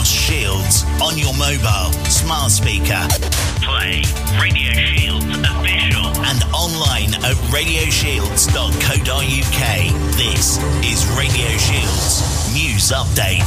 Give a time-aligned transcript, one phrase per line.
[0.00, 3.06] across Shields on your mobile, smart speaker.
[3.60, 4.02] Play
[4.40, 10.16] Radio Shields official and online at radioshields.co.uk.
[10.16, 12.22] This is Radio Shields
[12.54, 13.44] News Update.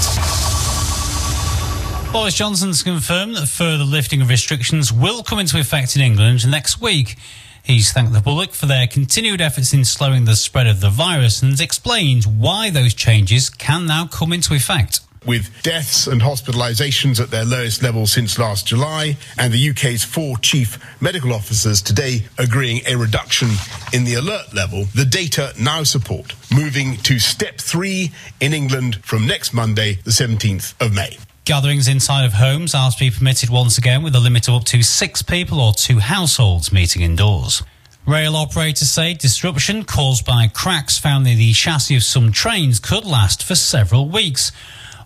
[2.11, 6.79] Boris Johnson's confirmed that further lifting of restrictions will come into effect in England next
[6.79, 7.15] week.
[7.63, 11.41] He's thanked the public for their continued efforts in slowing the spread of the virus
[11.41, 17.31] and explained why those changes can now come into effect with deaths and hospitalisations at
[17.31, 22.81] their lowest level since last July, and the UK's four chief medical officers today agreeing
[22.87, 23.49] a reduction
[23.93, 29.25] in the alert level, the data now support moving to step three in England from
[29.27, 31.17] next Monday, the 17th of May.
[31.45, 34.63] Gatherings inside of homes are to be permitted once again with a limit of up
[34.65, 37.63] to six people or two households meeting indoors.
[38.05, 43.05] Rail operators say disruption caused by cracks found in the chassis of some trains could
[43.05, 44.51] last for several weeks.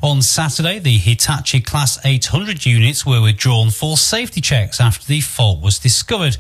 [0.04, 5.60] On Saturday, the Hitachi Class 800 units were withdrawn for safety checks after the fault
[5.60, 6.38] was discovered.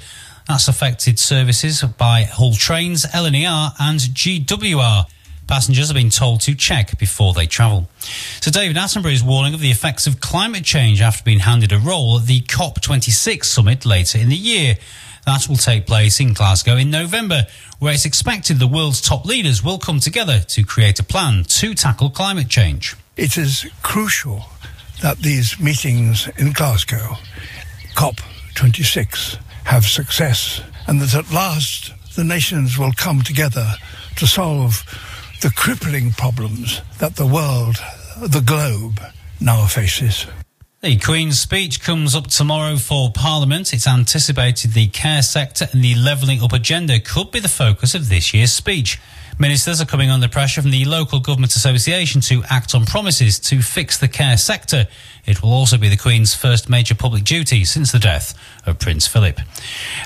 [0.47, 5.05] That's affected services by Hull Trains, LNER and GWR.
[5.47, 7.89] Passengers have been told to check before they travel.
[8.41, 11.80] Sir David Attenborough is warning of the effects of climate change after being handed a
[11.80, 14.78] role at the COP26 summit later in the year.
[15.25, 17.47] That will take place in Glasgow in November,
[17.80, 21.73] where it's expected the world's top leaders will come together to create a plan to
[21.73, 22.95] tackle climate change.
[23.17, 24.45] It is crucial
[25.01, 27.15] that these meetings in Glasgow,
[27.95, 33.73] COP26, have success and that at last the nations will come together
[34.17, 34.83] to solve
[35.41, 37.77] the crippling problems that the world,
[38.21, 38.99] the globe,
[39.39, 40.27] now faces.
[40.81, 43.73] The Queen's speech comes up tomorrow for Parliament.
[43.73, 48.09] It's anticipated the care sector and the levelling up agenda could be the focus of
[48.09, 48.99] this year's speech.
[49.39, 53.61] Ministers are coming under pressure from the Local Government Association to act on promises to
[53.61, 54.88] fix the care sector.
[55.27, 58.33] It will also be the Queen's first major public duty since the death
[58.66, 59.39] of Prince Philip.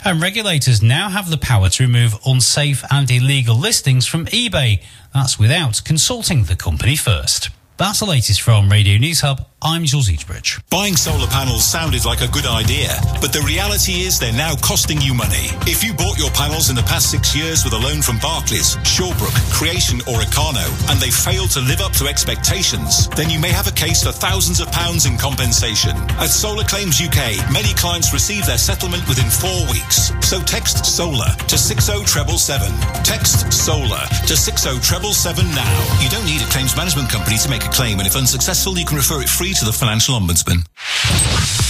[0.03, 4.83] And regulators now have the power to remove unsafe and illegal listings from eBay.
[5.13, 7.51] That's without consulting the company first.
[7.77, 9.50] That's the latest from Radio News Hub.
[9.63, 10.57] I'm Jules Eatbridge.
[10.71, 14.99] Buying solar panels sounded like a good idea, but the reality is they're now costing
[14.99, 15.53] you money.
[15.69, 18.73] If you bought your panels in the past six years with a loan from Barclays,
[18.81, 23.53] Shawbrook, Creation, or Ikano, and they failed to live up to expectations, then you may
[23.53, 25.93] have a case for thousands of pounds in compensation.
[26.17, 30.09] At Solar Claims UK, many clients receive their settlement within four weeks.
[30.25, 32.65] So text SOLAR to 60777.
[33.05, 35.77] Text SOLAR to 60777 now.
[36.01, 38.89] You don't need a claims management company to make a claim, and if unsuccessful, you
[38.89, 41.60] can refer it free to the Financial Ombudsman.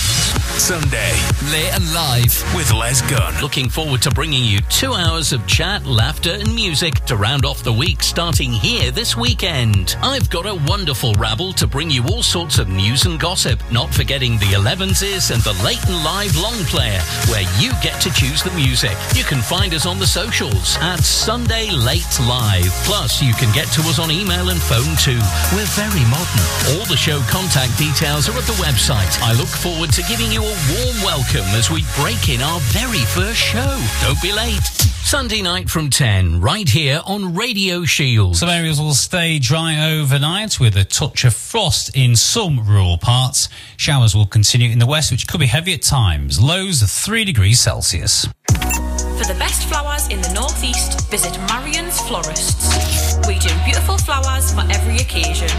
[0.57, 1.13] Sunday,
[1.51, 3.41] late and live with Les Gunn.
[3.41, 7.63] Looking forward to bringing you two hours of chat, laughter, and music to round off
[7.63, 9.95] the week starting here this weekend.
[10.01, 13.93] I've got a wonderful rabble to bring you all sorts of news and gossip, not
[13.93, 18.43] forgetting the 11s and the late and live long player, where you get to choose
[18.43, 18.95] the music.
[19.15, 22.71] You can find us on the socials at Sunday Late Live.
[22.83, 25.19] Plus, you can get to us on email and phone too.
[25.55, 26.77] We're very modern.
[26.77, 29.19] All the show contact details are at the website.
[29.21, 32.99] I look forward to giving you a warm welcome as we break in our very
[32.99, 33.79] first show.
[34.01, 34.59] Don't be late.
[35.03, 38.37] Sunday night from 10, right here on Radio Shield.
[38.37, 43.49] Some areas will stay dry overnight with a touch of frost in some rural parts.
[43.77, 46.41] Showers will continue in the west, which could be heavy at times.
[46.41, 48.27] Lows of 3 degrees Celsius.
[48.47, 53.17] For the best flowers in the northeast, visit Marion's Florists.
[53.27, 55.50] We do beautiful flowers for every occasion, based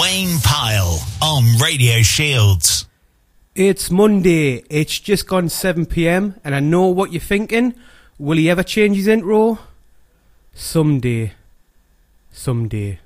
[0.00, 2.86] Wayne Pyle on Radio Shields.
[3.56, 4.62] It's Monday.
[4.70, 7.74] It's just gone 7 pm, and I know what you're thinking.
[8.18, 9.58] Will he ever change his intro?
[10.54, 11.32] Someday.
[12.30, 13.00] Someday.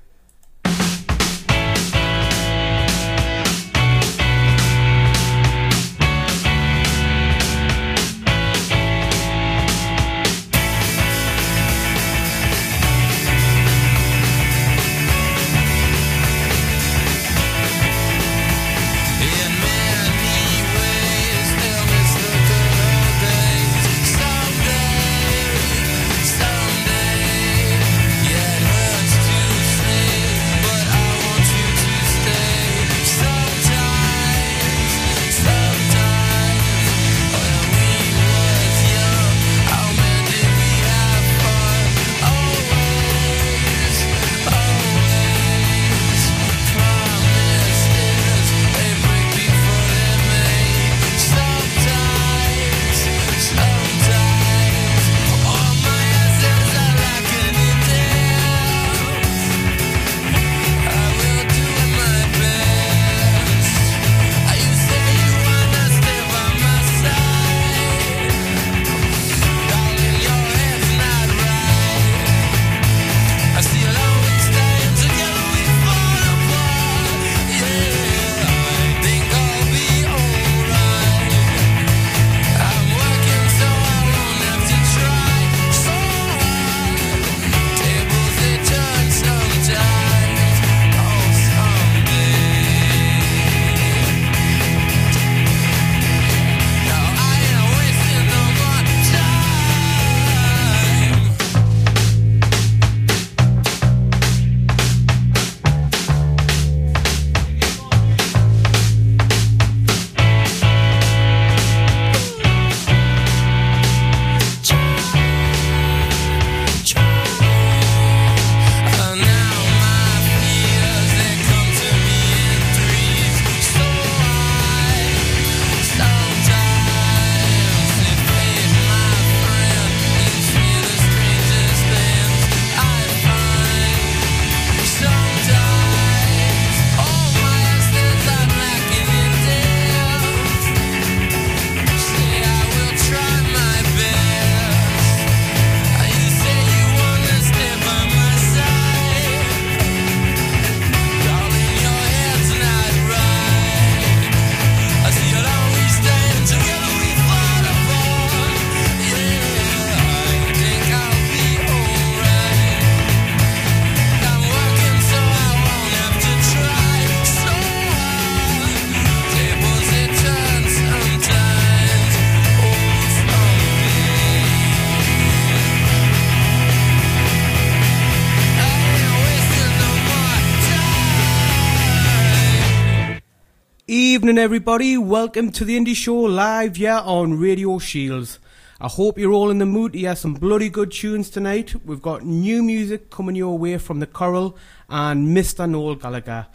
[184.61, 184.95] Everybody.
[184.95, 188.37] Welcome to the Indie Show live here on Radio Shields.
[188.79, 191.73] I hope you're all in the mood to hear some bloody good tunes tonight.
[191.83, 194.55] We've got new music coming your way from The Coral
[194.87, 195.67] and Mr.
[195.67, 196.45] Noel Gallagher,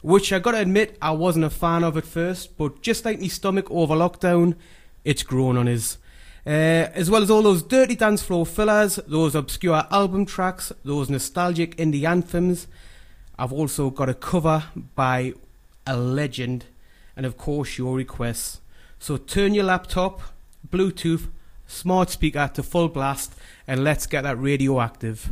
[0.00, 3.26] which I gotta admit I wasn't a fan of at first, but just like my
[3.26, 4.56] stomach over lockdown,
[5.04, 5.98] it's grown on us.
[6.46, 11.10] Uh, as well as all those dirty dance floor fillers, those obscure album tracks, those
[11.10, 12.68] nostalgic indie anthems.
[13.38, 14.64] I've also got a cover
[14.94, 15.34] by
[15.86, 16.64] a legend,
[17.20, 18.62] and of course your requests.
[18.98, 20.22] So turn your laptop,
[20.66, 21.28] Bluetooth,
[21.66, 23.34] smart speaker to full blast,
[23.66, 25.28] and let's get that radioactive.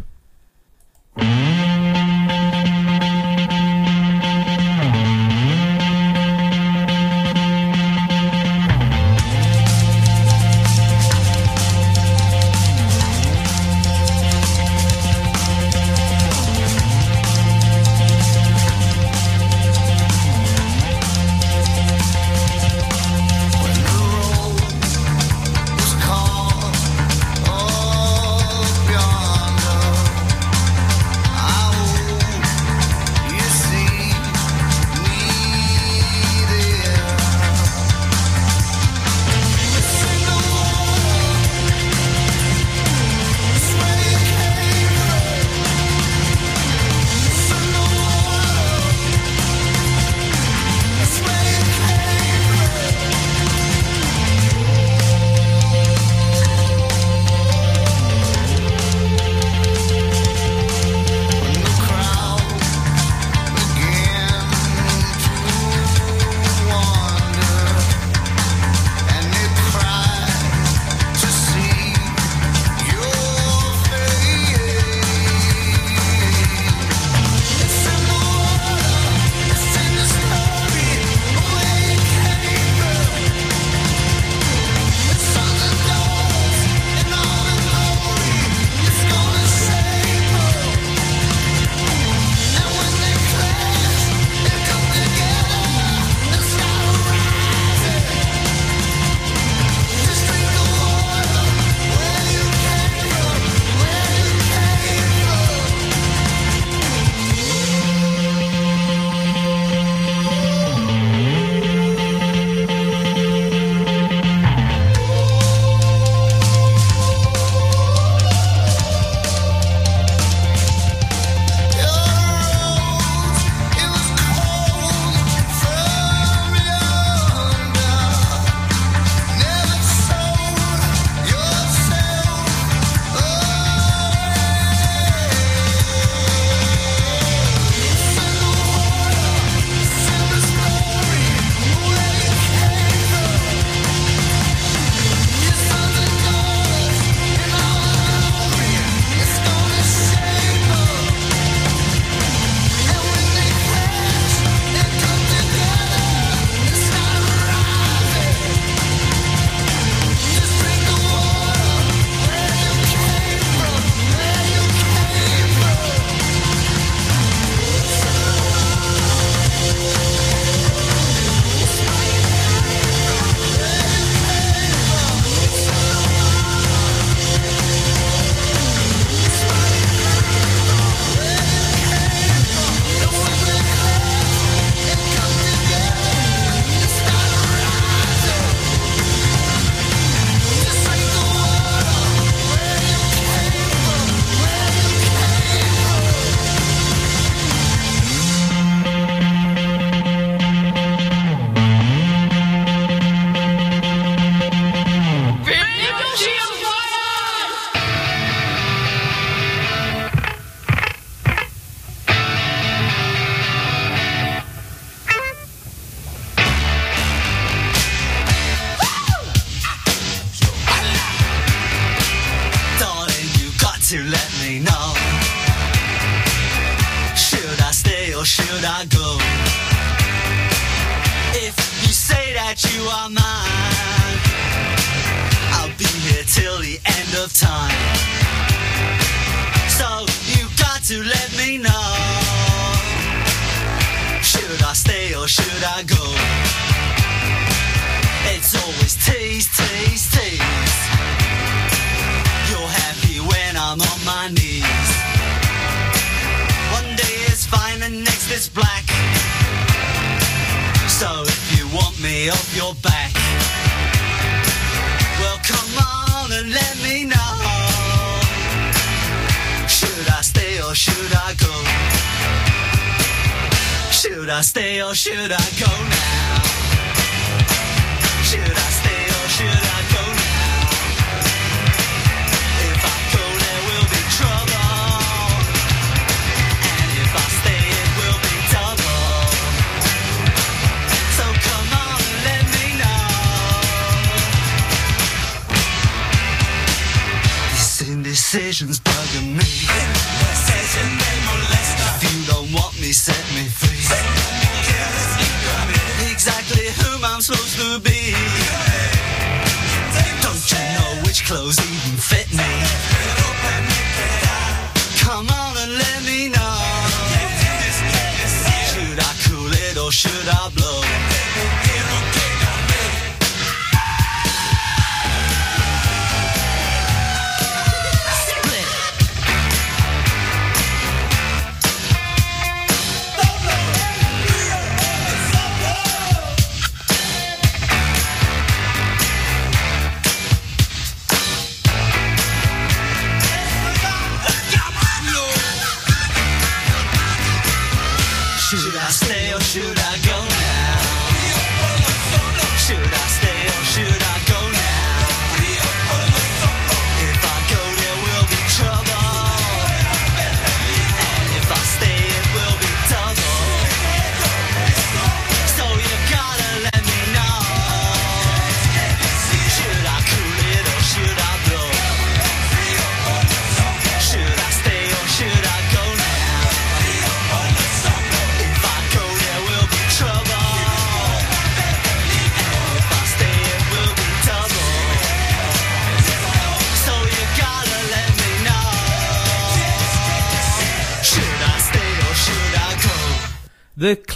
[1.17, 1.57] is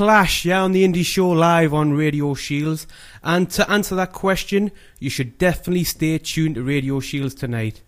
[0.03, 2.89] Clash, yeah, on the Indie Show live on Radio Shields.
[3.23, 7.83] And to answer that question, you should definitely stay tuned to Radio Shields tonight.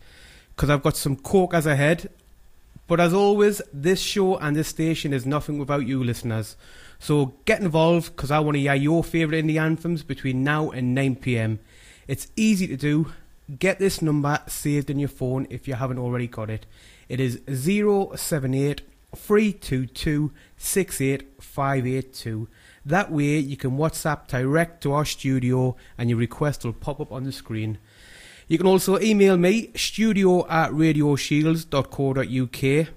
[0.54, 2.09] Because I've got some corkers ahead.
[2.87, 6.54] But as always, this show and this station is nothing without you listeners.
[7.00, 10.97] So get involved because I want to hear your favourite indie anthems between now and
[10.97, 11.59] 9pm.
[12.06, 13.12] It's easy to do.
[13.59, 16.64] Get this number saved in your phone if you haven't already got it.
[17.09, 18.83] It is 078
[19.14, 22.49] 322 68582.
[22.85, 27.12] That way you can WhatsApp direct to our studio and your request will pop up
[27.12, 27.78] on the screen.
[28.47, 32.88] You can also email me, studio at radioshields.co.uk,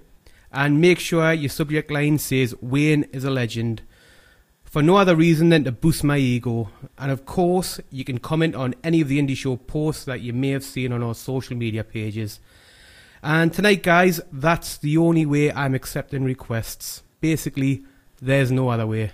[0.52, 3.80] and make sure your subject line says Wayne is a legend.
[4.64, 6.68] For no other reason than to boost my ego.
[6.98, 10.34] And of course, you can comment on any of the Indie Show posts that you
[10.34, 12.40] may have seen on our social media pages.
[13.22, 17.02] And tonight, guys, that's the only way I'm accepting requests.
[17.20, 17.84] Basically,
[18.20, 19.12] there's no other way.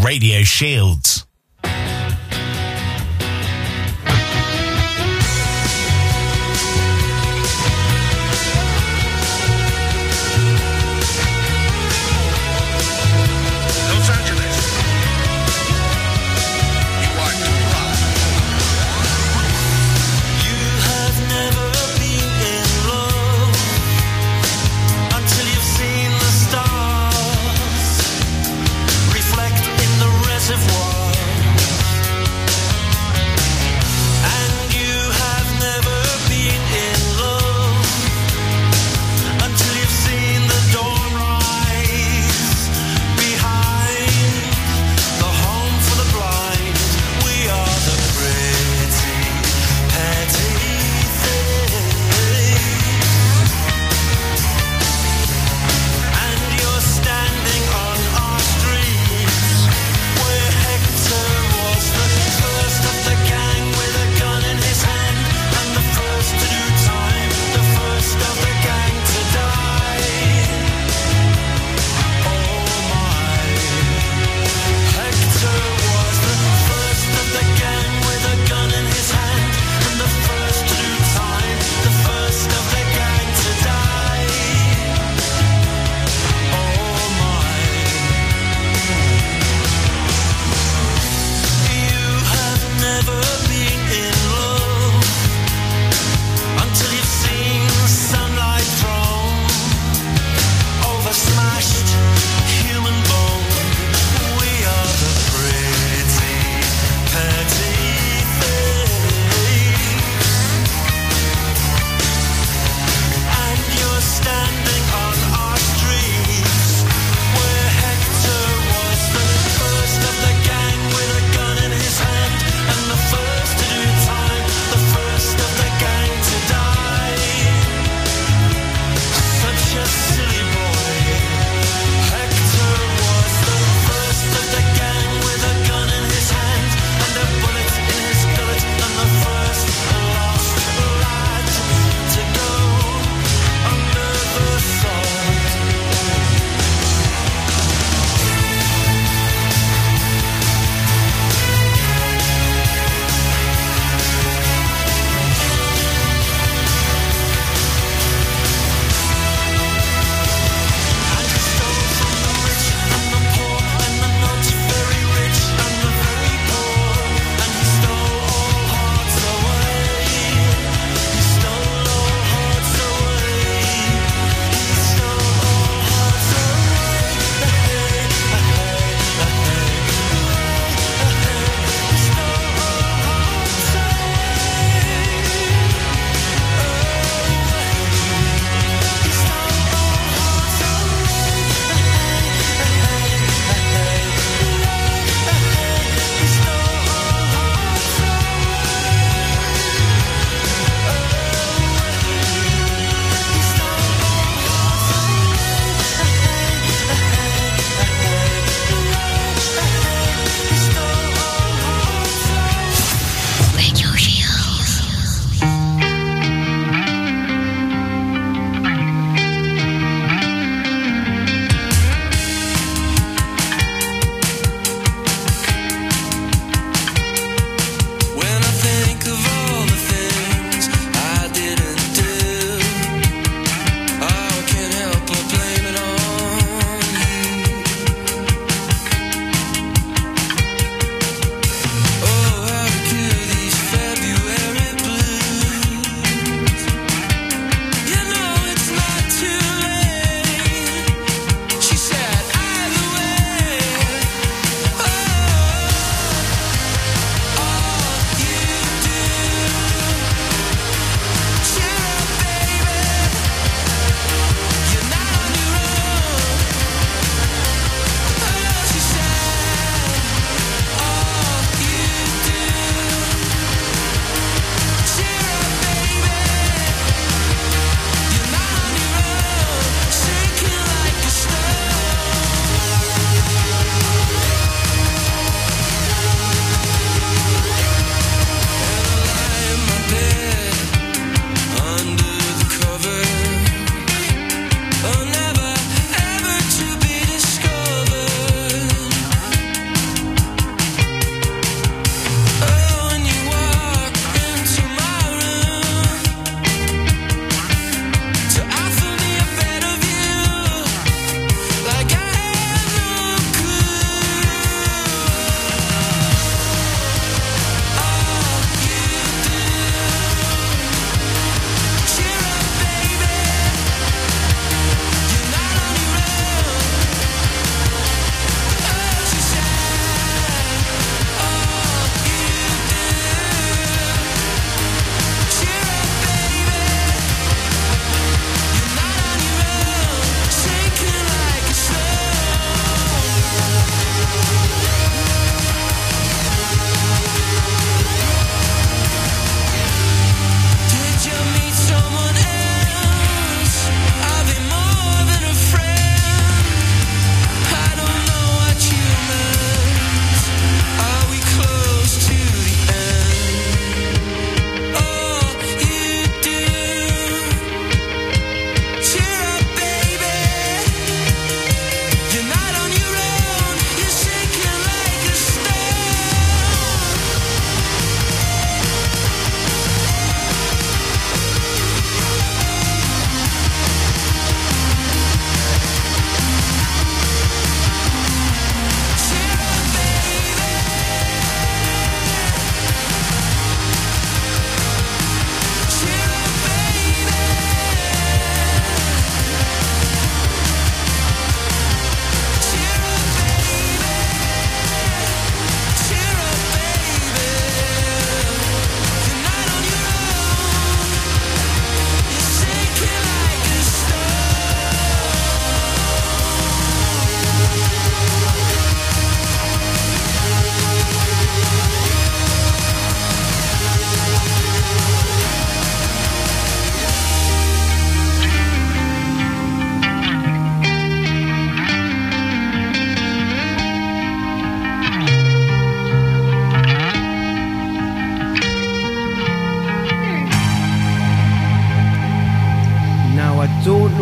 [0.00, 1.11] Radio Shields.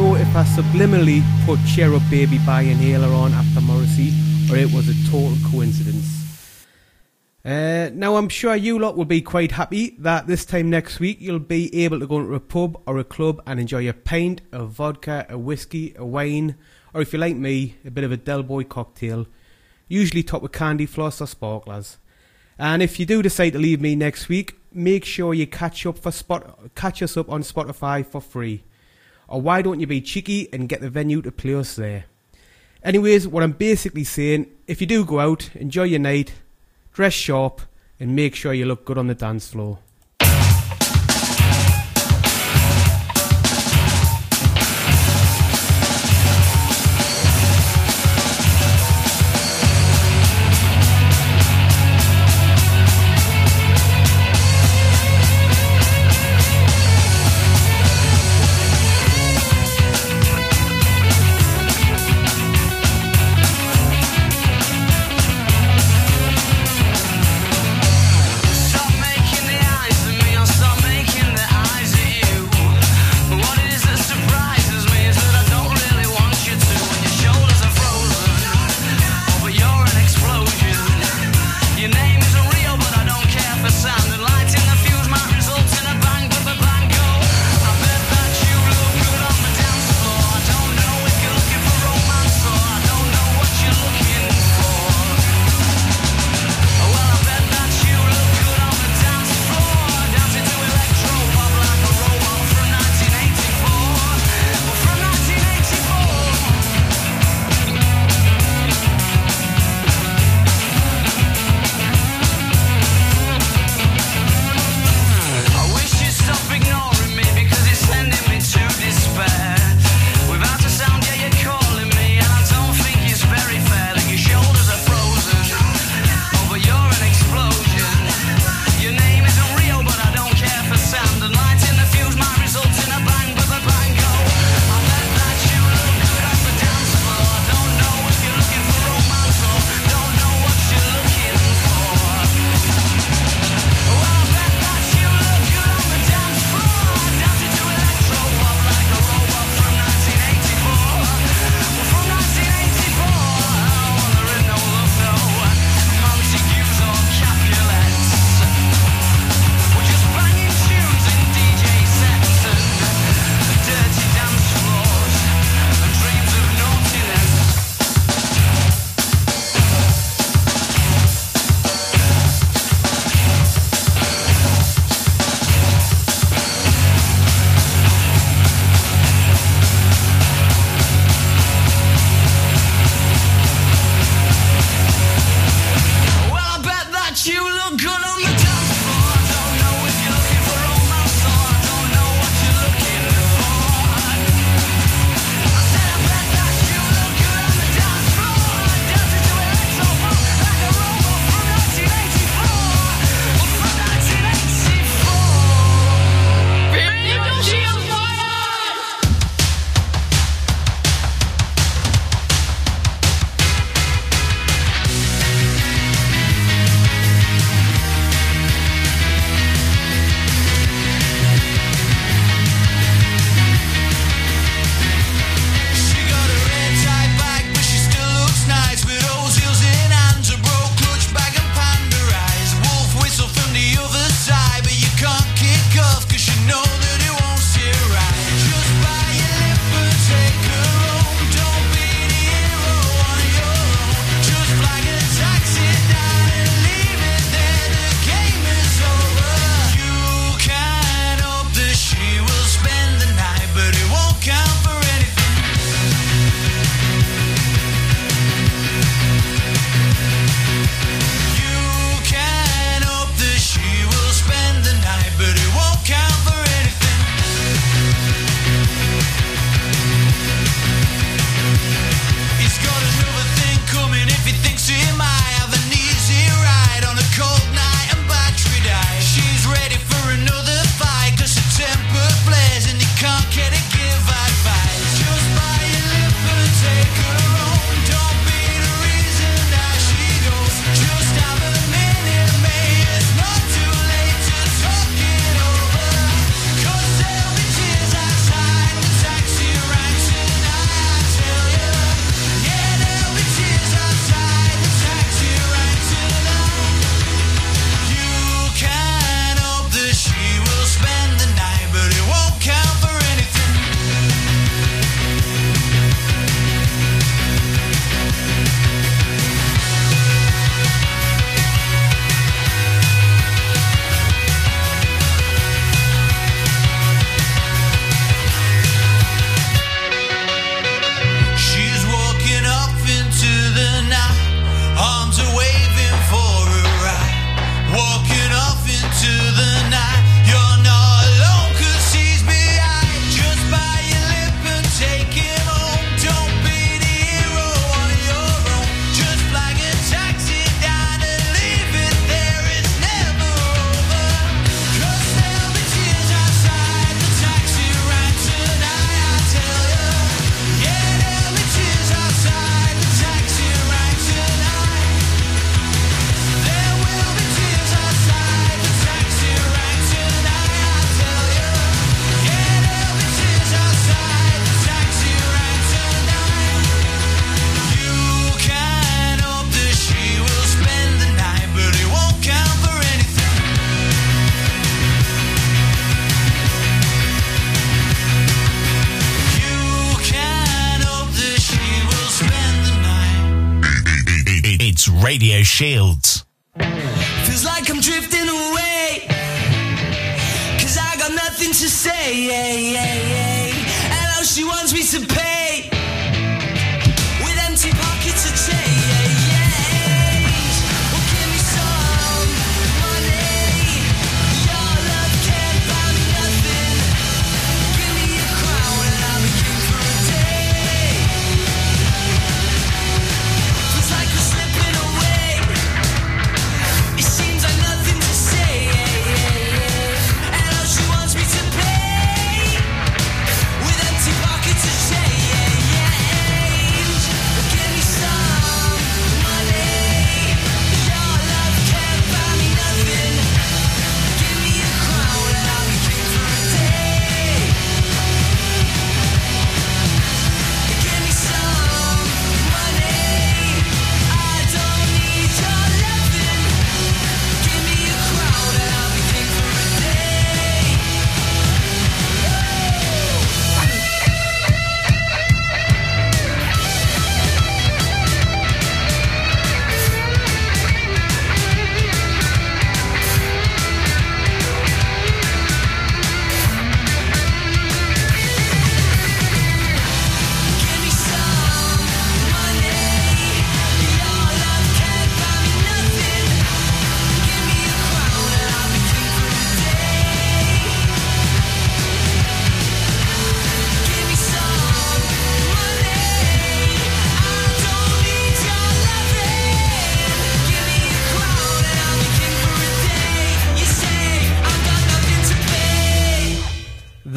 [0.01, 4.15] know if I subliminally put Cheer Up Baby by Inhaler on after Morrissey
[4.51, 6.67] or it was a total coincidence.
[7.45, 11.19] Uh, now, I'm sure you lot will be quite happy that this time next week
[11.21, 14.41] you'll be able to go to a pub or a club and enjoy a pint,
[14.53, 16.57] a vodka, a whiskey, a wine,
[16.95, 19.27] or if you're like me, a bit of a Del Boy cocktail,
[19.87, 21.99] usually topped with candy floss or sparklers.
[22.59, 25.99] And if you do decide to leave me next week, make sure you catch up
[25.99, 28.65] for spot catch us up on Spotify for free.
[29.31, 32.05] Or why don't you be cheeky and get the venue to play us there?
[32.83, 36.35] Anyways, what I'm basically saying, if you do go out, enjoy your night,
[36.93, 37.61] dress sharp,
[38.01, 39.79] and make sure you look good on the dance floor.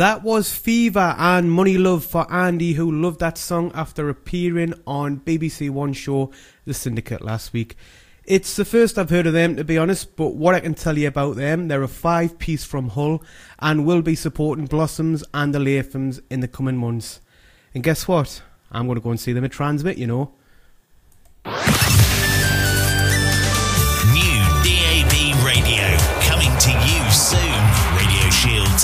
[0.03, 5.21] That was Fever and Money Love for Andy, who loved that song after appearing on
[5.21, 6.29] BBC One show,
[6.65, 7.77] The Syndicate, last week.
[8.25, 10.97] It's the first I've heard of them, to be honest, but what I can tell
[10.97, 13.23] you about them, they're a five piece from Hull
[13.59, 17.21] and will be supporting Blossoms and the Lathums in the coming months.
[17.73, 18.41] And guess what?
[18.73, 20.33] I'm going to go and see them at Transmit, you know.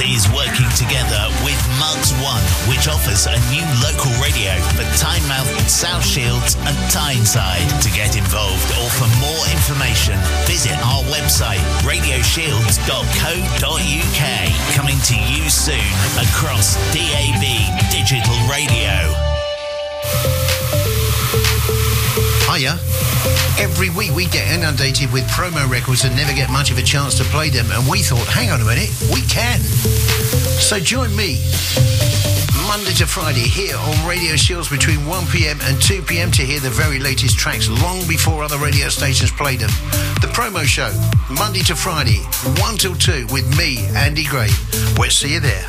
[0.07, 2.39] Is working together with Mugs One,
[2.71, 7.67] which offers a new local radio for Tynemouth, South Shields, and Tyneside.
[7.83, 10.15] To get involved or for more information,
[10.47, 14.75] visit our website radioshields.co.uk.
[14.75, 17.43] Coming to you soon across DAB
[17.91, 20.38] digital radio.
[22.49, 22.79] Hiya.
[23.59, 27.15] Every week we get inundated with promo records and never get much of a chance
[27.19, 29.59] to play them, and we thought, hang on a minute, we can.
[30.57, 31.37] So join me
[32.65, 36.97] Monday to Friday here on Radio Shields between 1pm and 2pm to hear the very
[36.97, 39.69] latest tracks long before other radio stations play them.
[40.21, 40.89] The promo show,
[41.31, 42.17] Monday to Friday,
[42.61, 44.49] 1 till 2 with me, Andy Gray.
[44.97, 45.65] We'll see you there.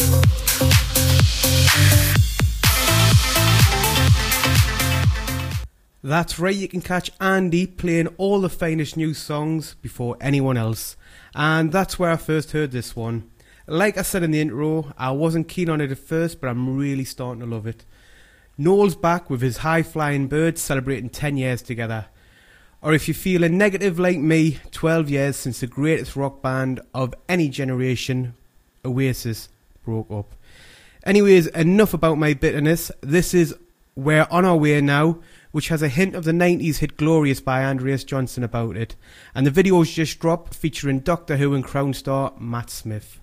[6.03, 10.97] That's right, you can catch Andy playing all the finest new songs before anyone else.
[11.35, 13.31] And that's where I first heard this one.
[13.67, 16.77] Like I said in the intro, I wasn't keen on it at first, but I'm
[16.77, 17.85] really starting to love it.
[18.57, 22.07] Noel's back with his high flying birds celebrating 10 years together.
[22.83, 27.15] Or if you're feeling negative like me, 12 years since the greatest rock band of
[27.29, 28.35] any generation,
[28.87, 29.51] Oasis,
[29.85, 30.35] broke up.
[31.05, 32.91] Anyways, enough about my bitterness.
[33.03, 33.55] This is
[33.95, 35.19] We're On Our Way Now,
[35.53, 38.97] which has a hint of the 90s hit Glorious by Andreas Johnson about it.
[39.35, 43.21] And the video's just dropped featuring Doctor Who and Crown star Matt Smith.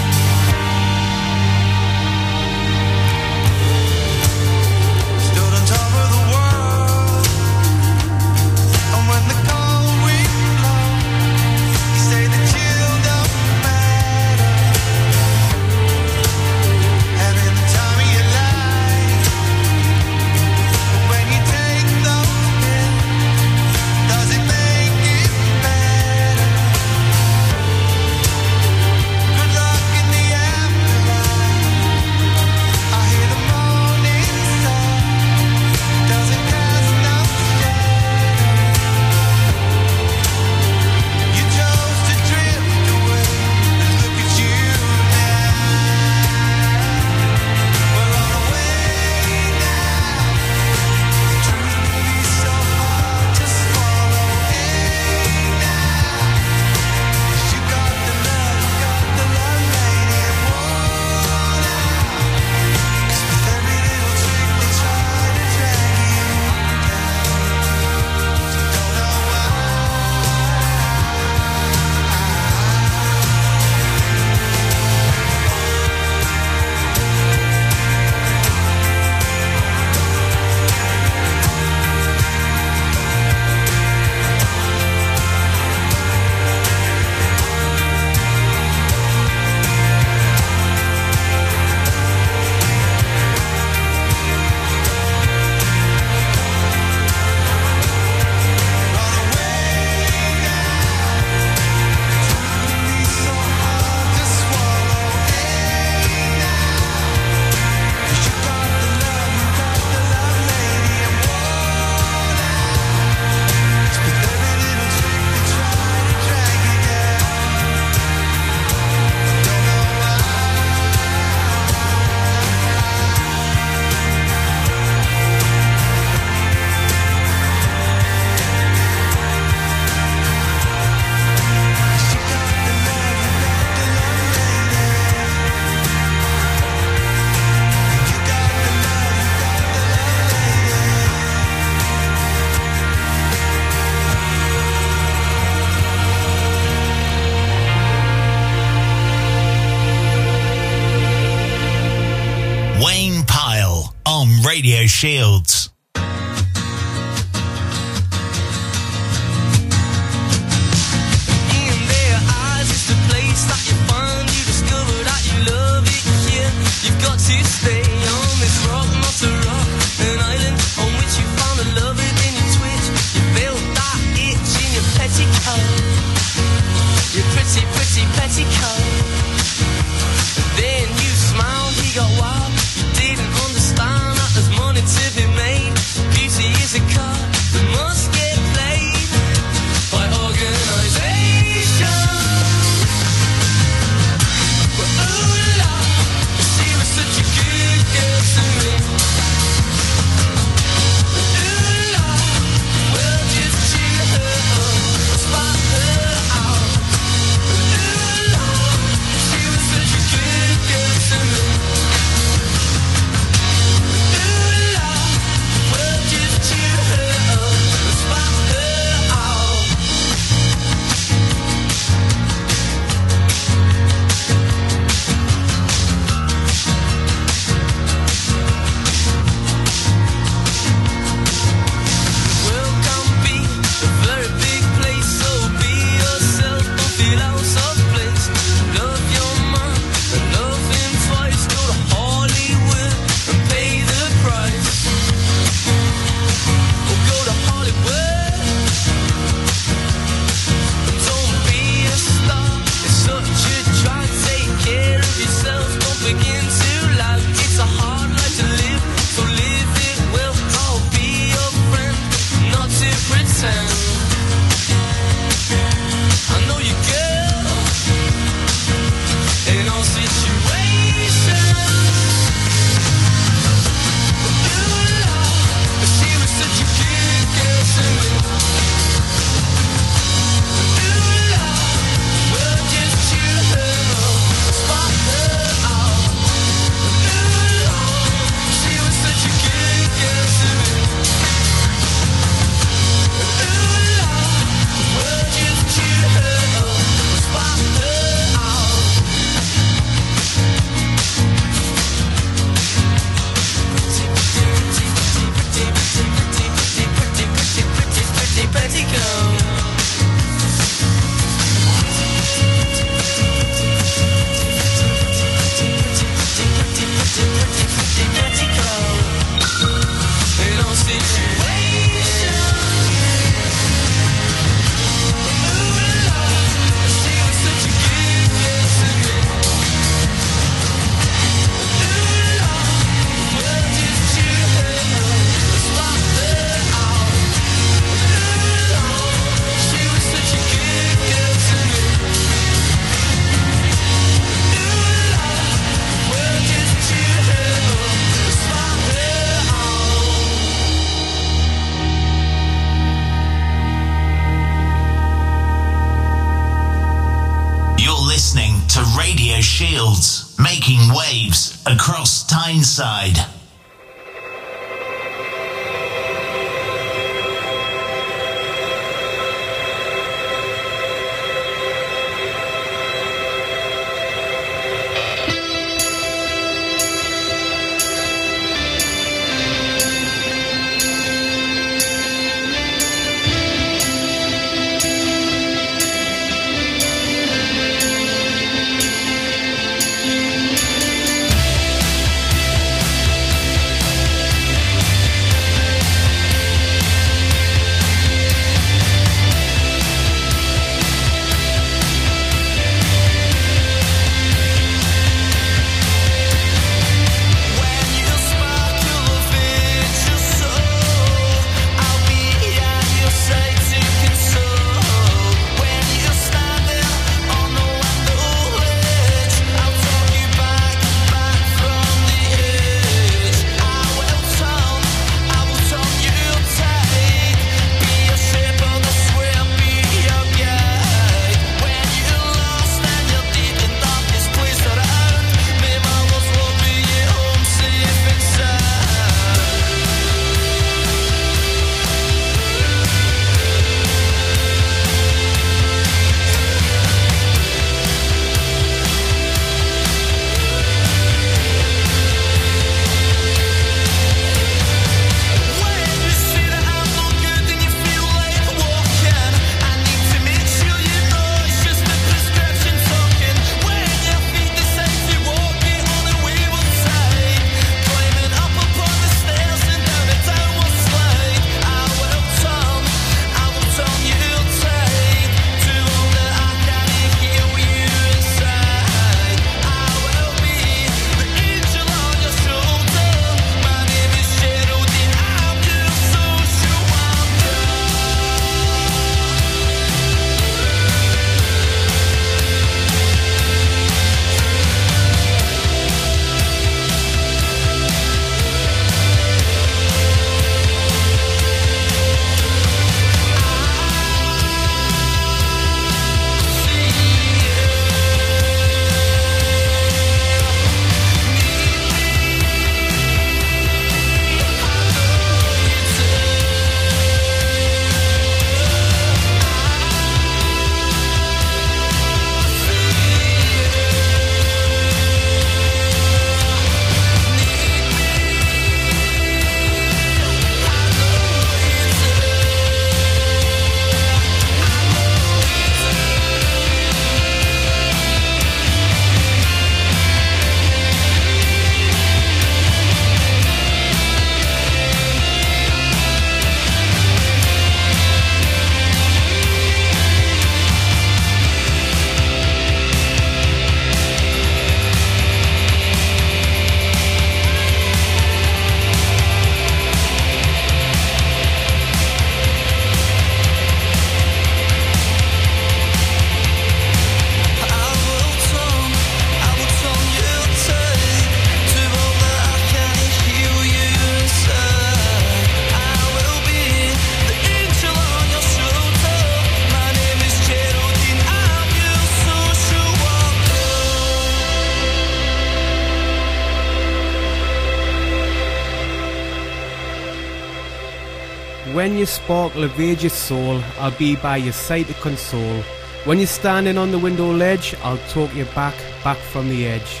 [592.00, 595.60] When you sparkle evade your soul, I'll be by your side to console.
[596.06, 598.74] When you're standing on the window ledge, I'll talk you back,
[599.04, 600.00] back from the edge.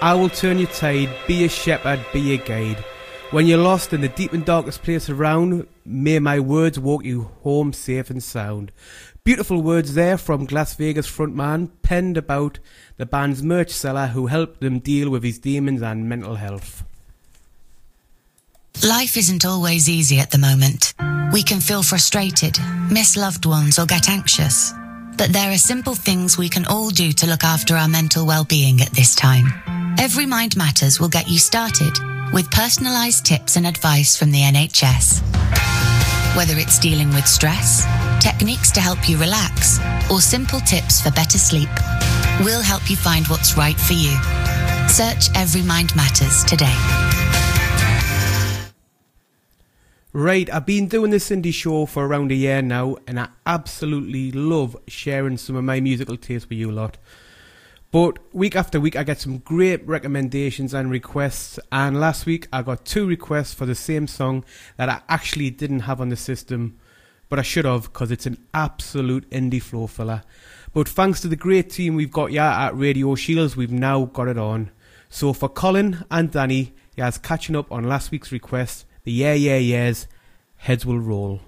[0.00, 2.82] I will turn your tide, be a shepherd, be a guide.
[3.30, 7.24] When you're lost in the deep and darkest place around, may my words walk you
[7.42, 8.72] home safe and sound.
[9.22, 12.58] Beautiful words there from Las Vegas frontman, penned about
[12.96, 16.84] the band's merch seller who helped them deal with his demons and mental health.
[18.82, 20.92] Life isn't always easy at the moment.
[21.32, 22.58] We can feel frustrated,
[22.90, 24.72] miss loved ones, or get anxious.
[25.16, 28.82] But there are simple things we can all do to look after our mental well-being
[28.82, 29.46] at this time.
[29.98, 31.92] Every Mind Matters will get you started
[32.32, 35.22] with personalised tips and advice from the NHS.
[36.36, 37.86] Whether it's dealing with stress,
[38.20, 39.78] techniques to help you relax,
[40.10, 41.70] or simple tips for better sleep,
[42.40, 44.14] we'll help you find what's right for you.
[44.88, 47.13] Search Every Mind Matters today.
[50.16, 54.30] Right, I've been doing this indie show for around a year now, and I absolutely
[54.30, 56.98] love sharing some of my musical taste with you lot.
[57.90, 61.58] But week after week, I get some great recommendations and requests.
[61.72, 64.44] And last week, I got two requests for the same song
[64.76, 66.78] that I actually didn't have on the system,
[67.28, 70.22] but I should have because it's an absolute indie flow filler.
[70.72, 74.28] But thanks to the great team we've got here at Radio Shields, we've now got
[74.28, 74.70] it on.
[75.08, 79.58] So for Colin and Danny, guys, catching up on last week's request, the Yeah Yeah
[79.58, 80.08] Yeahs,
[80.56, 81.40] heads will roll.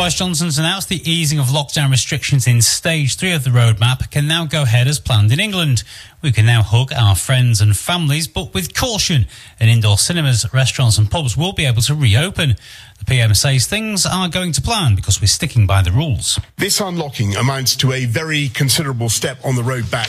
[0.00, 4.26] Boris Johnson's announced the easing of lockdown restrictions in stage three of the roadmap can
[4.26, 5.84] now go ahead as planned in England.
[6.22, 9.26] We can now hug our friends and families, but with caution.
[9.60, 12.56] And indoor cinemas, restaurants, and pubs will be able to reopen.
[12.98, 16.40] The PM says things are going to plan because we're sticking by the rules.
[16.56, 20.08] This unlocking amounts to a very considerable step on the road back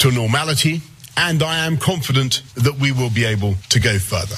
[0.00, 0.82] to normality,
[1.16, 4.34] and I am confident that we will be able to go further.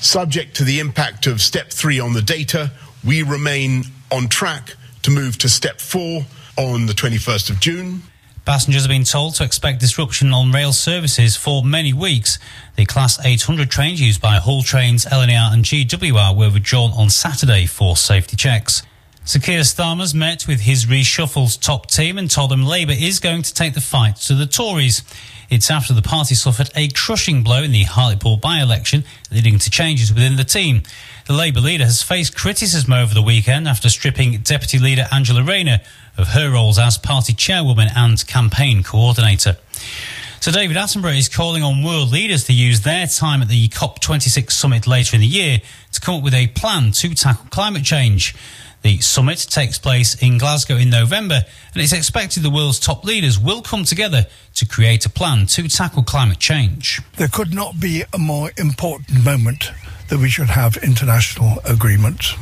[0.00, 2.72] Subject to the impact of step three on the data,
[3.04, 6.22] we remain on track to move to step four
[6.56, 8.02] on the 21st of June.
[8.44, 12.38] Passengers have been told to expect disruption on rail services for many weeks.
[12.76, 17.66] The Class 800 trains used by Hull Trains, LNER and GWR were withdrawn on Saturday
[17.66, 18.82] for safety checks.
[19.24, 23.42] Sir Keir Starmer's met with his reshuffled top team and told them Labour is going
[23.42, 25.04] to take the fight to the Tories.
[25.48, 30.12] It's after the party suffered a crushing blow in the Hartlepool by-election, leading to changes
[30.12, 30.82] within the team.
[31.26, 35.80] The Labour leader has faced criticism over the weekend after stripping Deputy Leader Angela Rayner
[36.18, 39.56] of her roles as party chairwoman and campaign coordinator.
[40.40, 44.50] Sir David Attenborough is calling on world leaders to use their time at the COP26
[44.50, 45.60] summit later in the year
[45.92, 48.34] to come up with a plan to tackle climate change.
[48.82, 53.38] The summit takes place in Glasgow in November, and it's expected the world's top leaders
[53.38, 57.00] will come together to create a plan to tackle climate change.
[57.16, 59.70] There could not be a more important moment
[60.12, 62.34] that we should have international agreements.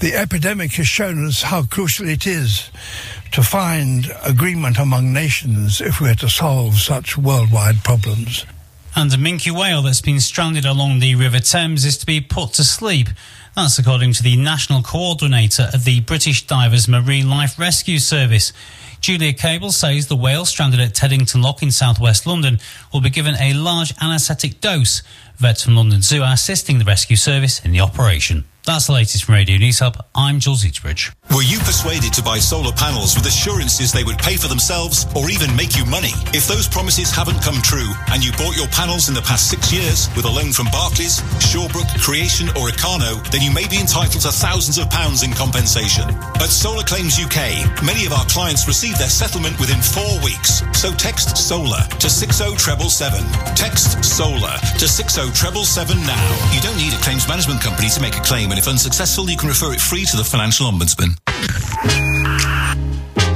[0.00, 2.70] The epidemic has shown us how crucial it is
[3.32, 8.46] to find agreement among nations if we're to solve such worldwide problems.
[8.94, 12.54] And a minke whale that's been stranded along the River Thames is to be put
[12.54, 13.08] to sleep.
[13.54, 18.54] That's according to the national coordinator of the British Divers Marine Life Rescue Service.
[19.00, 22.58] Julia Cable says the whale stranded at Teddington Lock in southwest London
[22.92, 25.02] will be given a large anaesthetic dose.
[25.38, 28.44] Vets from London Zoo are assisting the rescue service in the operation.
[28.64, 29.94] That's the latest from Radio News Hub.
[30.12, 31.14] I'm Jules Eaterbridge.
[31.30, 35.30] Were you persuaded to buy solar panels with assurances they would pay for themselves or
[35.30, 36.10] even make you money?
[36.34, 39.70] If those promises haven't come true and you bought your panels in the past six
[39.70, 44.26] years with a loan from Barclays, Shawbrook, Creation or Ikano, then you may be entitled
[44.26, 46.10] to thousands of pounds in compensation.
[46.42, 50.66] At Solar Claims UK, many of our clients receive their settlement within four weeks.
[50.74, 53.22] So text SOLAR to 60777.
[53.54, 55.25] Text SOLAR to 60777
[56.06, 56.50] now.
[56.52, 59.36] You don't need a claims management company to make a claim and if unsuccessful, you
[59.36, 61.18] can refer it free to the Financial Ombudsman.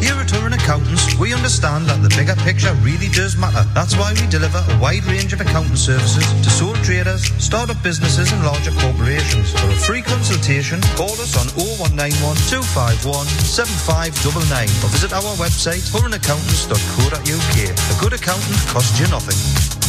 [0.00, 3.68] Here at Turin Accountants, we understand that the bigger picture really does matter.
[3.74, 8.32] That's why we deliver a wide range of accounting services to sole traders, startup businesses
[8.32, 9.52] and larger corporations.
[9.52, 17.56] For a free consultation, call us on 0191 251 7599 or visit our website turinaccountants.co.uk.
[17.68, 19.79] A good accountant costs you nothing.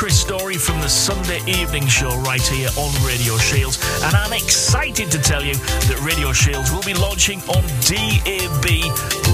[0.00, 4.32] Hello, it's Story from the Sunday Evening Show right here on Radio Shields, and I'm
[4.32, 8.66] excited to tell you that Radio Shields will be launching on DAB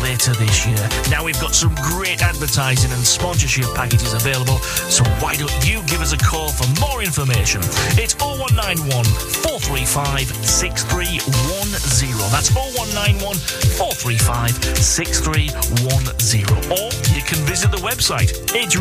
[0.03, 0.89] later this year.
[1.11, 4.59] Now we've got some great advertising and sponsorship packages available,
[4.91, 7.61] so why don't you give us a call for more information?
[7.97, 9.05] It's 0191
[9.45, 12.17] 435 6310.
[12.33, 13.37] That's 0191
[13.79, 16.49] 435 6310.
[16.73, 18.75] Or you can visit the website, it's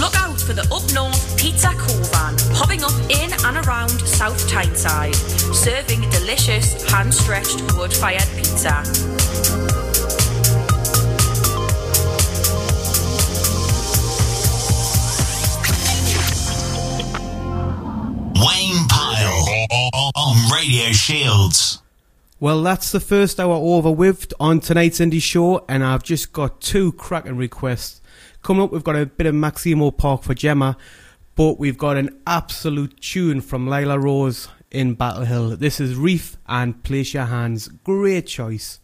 [0.00, 5.14] Look out for the Up North Pizza Covan, popping up in and around South Tyneside,
[5.14, 8.82] serving delicious hand-stretched wood-fired pizza.
[18.34, 19.66] Wayne Pyle
[20.16, 21.69] on Radio Shields.
[22.42, 26.62] Well, that's the first hour over with on tonight's indie show, and I've just got
[26.62, 28.00] two cracking requests.
[28.40, 30.78] Coming up, we've got a bit of Maximo Park for Gemma,
[31.34, 35.54] but we've got an absolute tune from Lila Rose in Battle Hill.
[35.58, 37.68] This is Reef and Place Your Hands.
[37.84, 38.79] Great choice.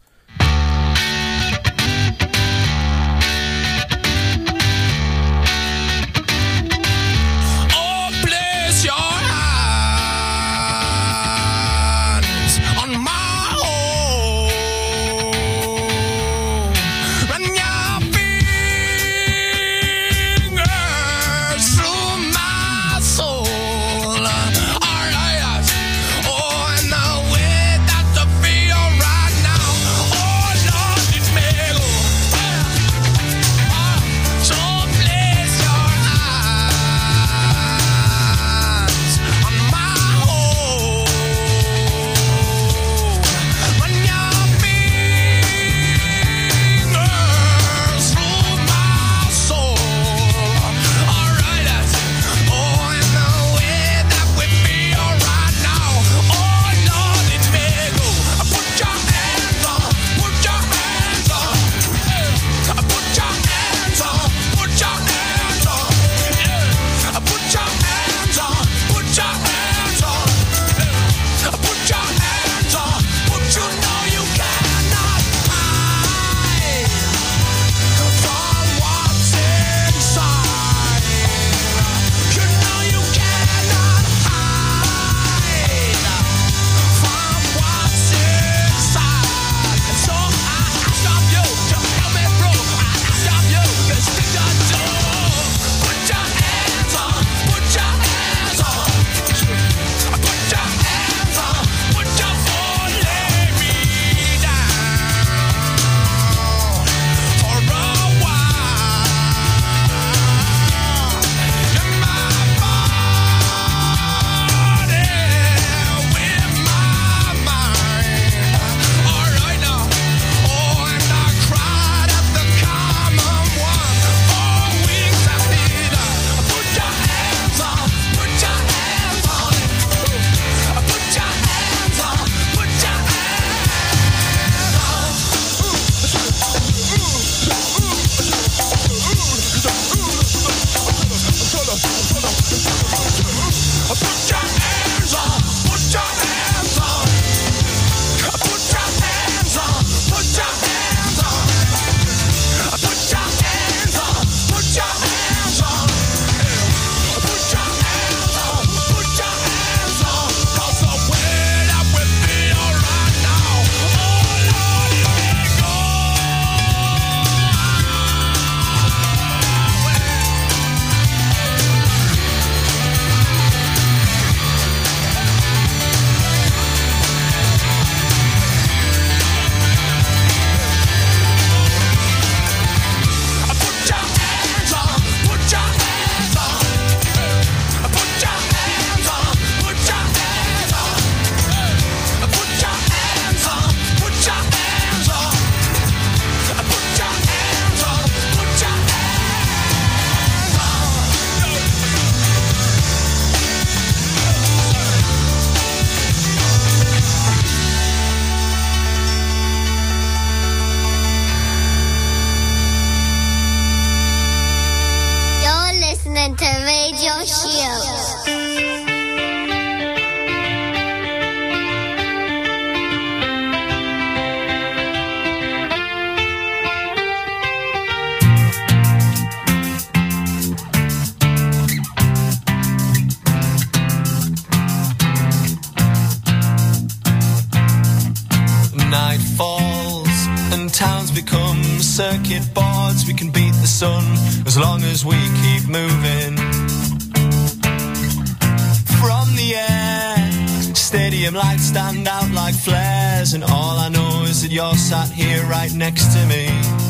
[253.33, 256.86] And all I know is that you're sat here right next to me.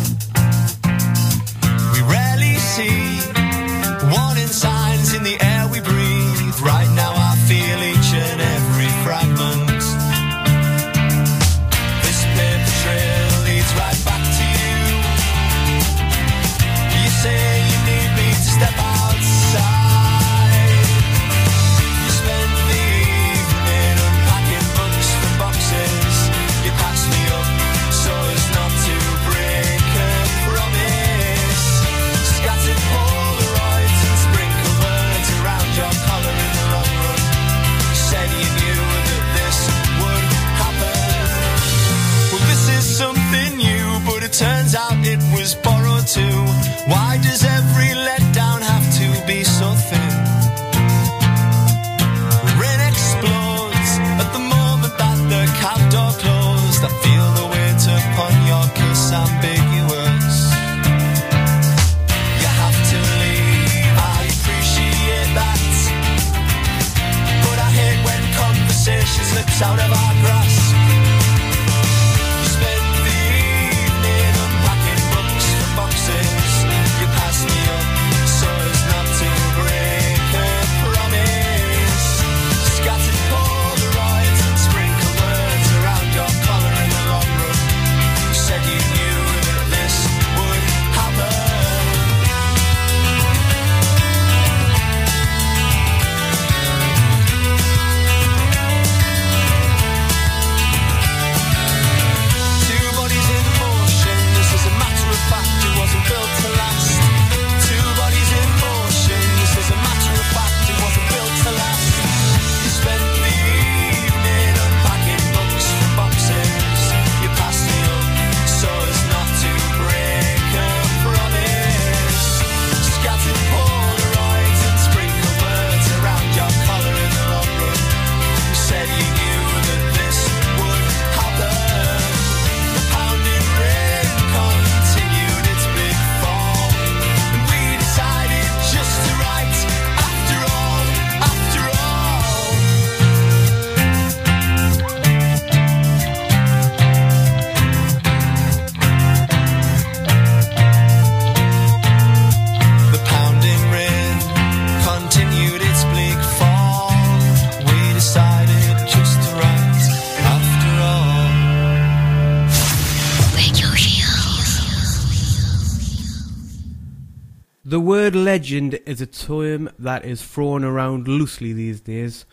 [167.69, 172.23] The word legend is a term that is thrown around loosely these days,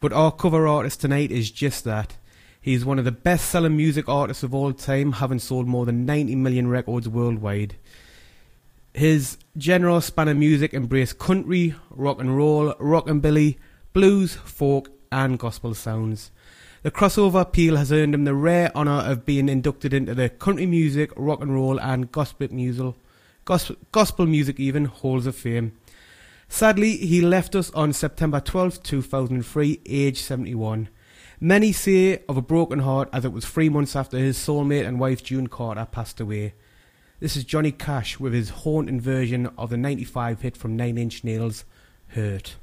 [0.00, 2.16] but our cover artist tonight is just that.
[2.60, 6.06] He's one of the best selling music artists of all time, having sold more than
[6.06, 7.76] 90 million records worldwide.
[8.92, 13.58] His general span of music embraced country, rock and roll, rock and rockabilly,
[13.92, 16.32] blues, folk, and gospel sounds.
[16.82, 20.66] The crossover appeal has earned him the rare honour of being inducted into the country
[20.66, 22.96] music, rock and roll, and gospel music,
[23.90, 25.72] gospel, music even halls of fame.
[26.48, 30.88] Sadly, he left us on September 12, 2003, aged 71.
[31.40, 35.00] Many say of a broken heart as it was three months after his soulmate and
[35.00, 36.54] wife June Carter passed away.
[37.18, 41.24] This is Johnny Cash with his haunting version of the 95 hit from Nine Inch
[41.24, 41.64] Nails,
[42.08, 42.56] Hurt.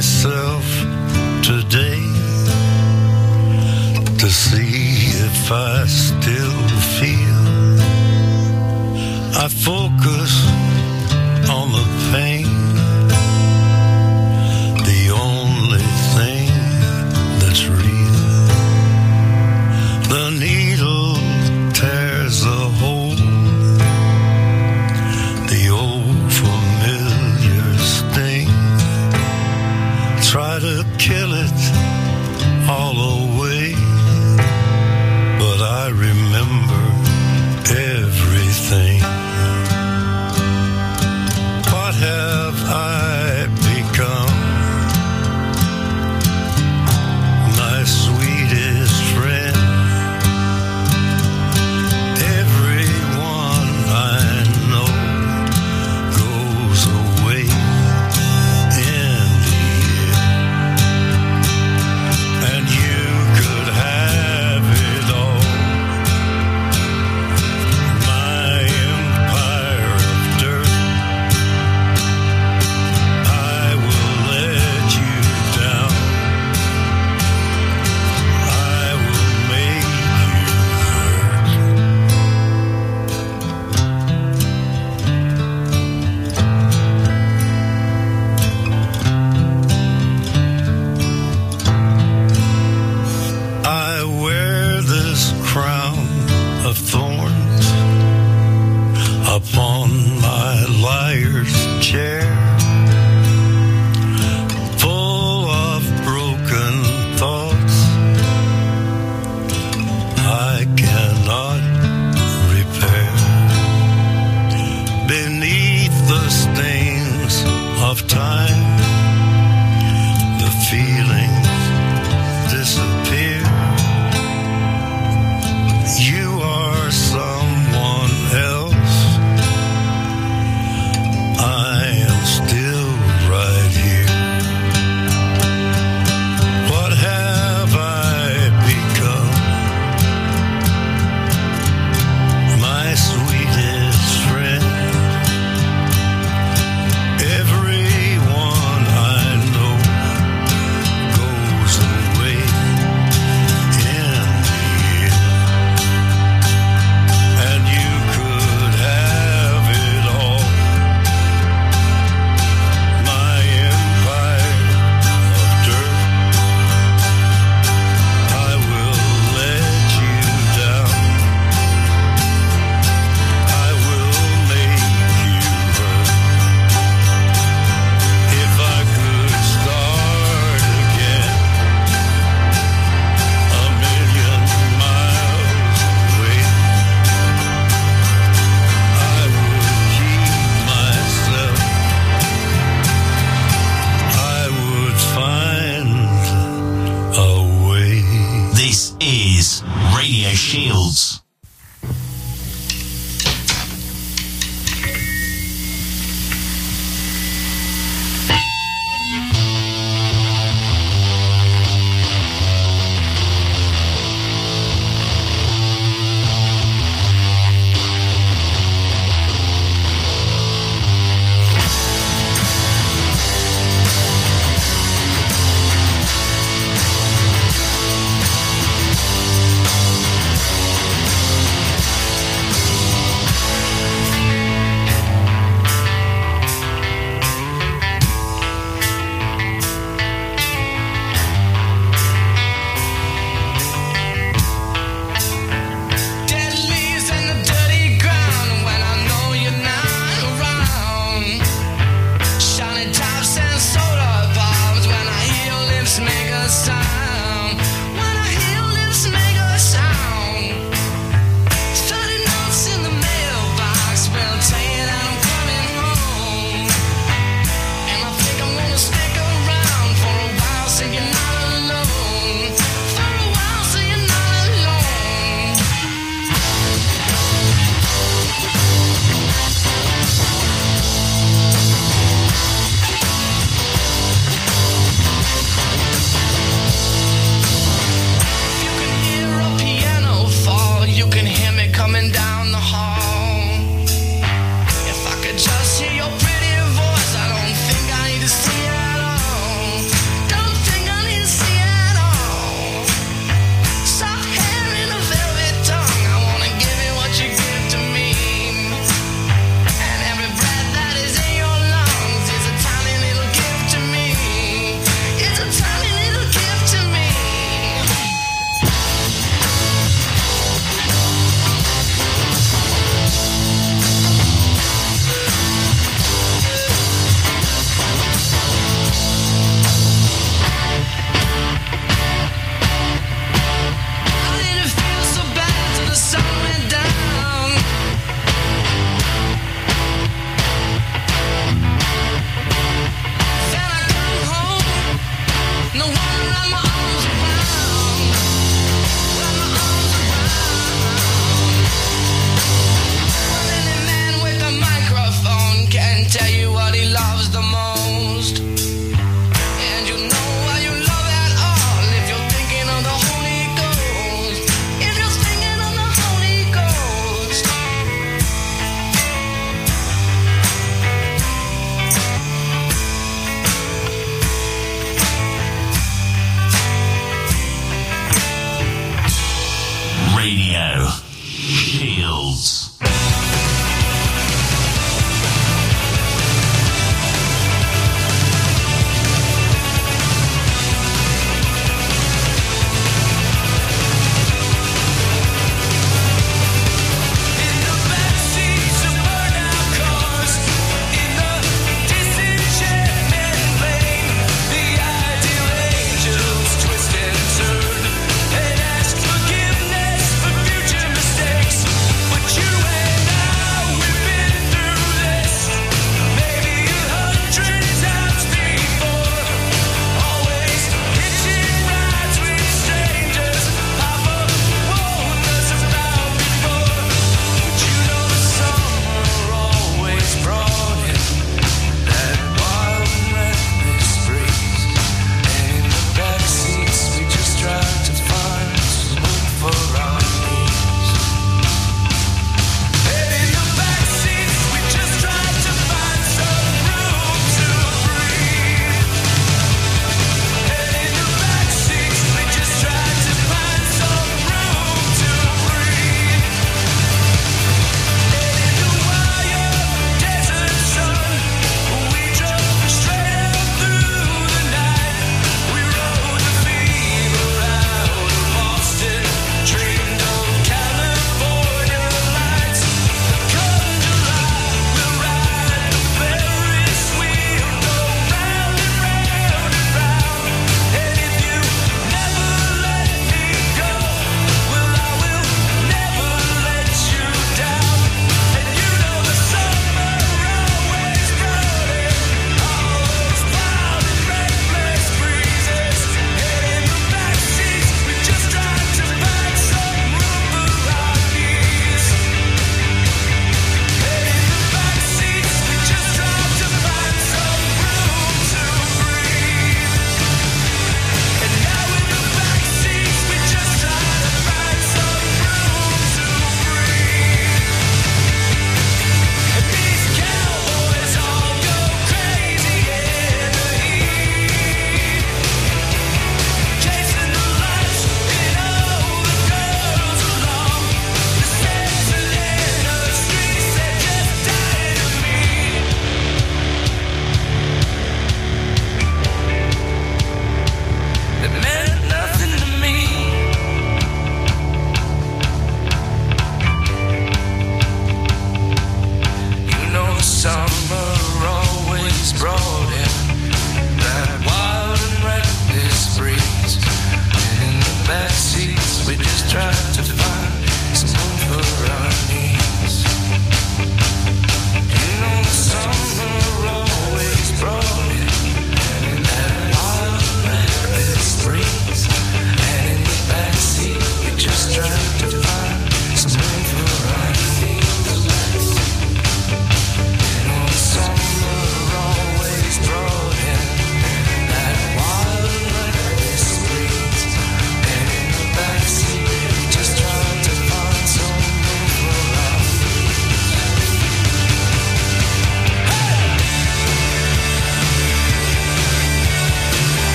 [0.00, 0.64] Myself
[1.42, 2.00] today
[4.16, 6.60] to see if I still
[6.96, 7.44] feel.
[9.44, 10.32] I focus
[11.50, 12.39] on the pain,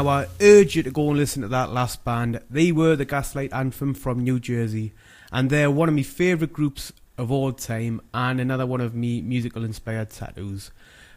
[0.00, 2.40] Now, I urge you to go and listen to that last band.
[2.48, 4.94] They were the Gaslight Anthem from New Jersey,
[5.30, 9.20] and they're one of my favourite groups of all time, and another one of me
[9.20, 10.70] musical inspired tattoos.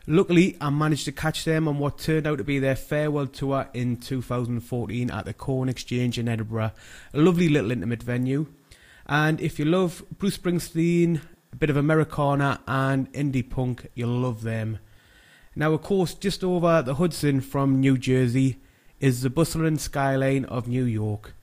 [0.05, 3.69] Luckily, I managed to catch them on what turned out to be their farewell tour
[3.73, 6.73] in 2014 at the Corn Exchange in Edinburgh,
[7.14, 8.47] a lovely little intimate venue.
[9.05, 11.22] And if you love Bruce Springsteen,
[11.53, 14.80] a bit of Americana, and indie punk, you'll love them.
[15.55, 18.60] Now, of course, just over the Hudson from New Jersey
[19.03, 21.34] is the bustling skyline of New York.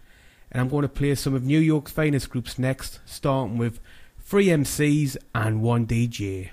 [0.51, 3.81] And I'm going to play some of New York's finest groups next, starting with
[4.19, 6.53] three MCs and one DJ.